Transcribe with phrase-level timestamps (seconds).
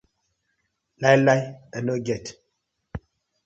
[1.03, 1.41] Lai lai
[1.77, 2.25] I no get.